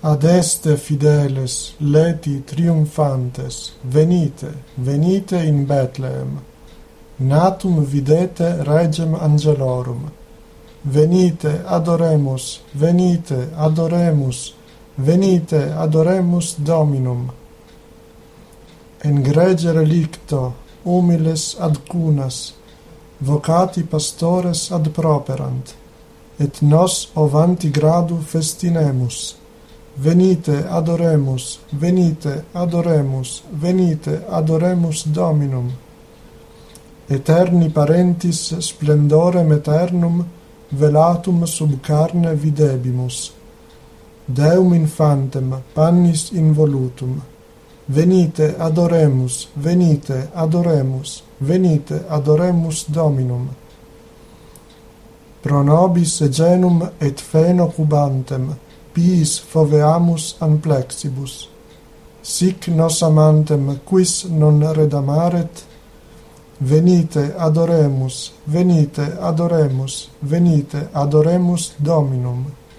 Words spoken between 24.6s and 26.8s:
ad properant, et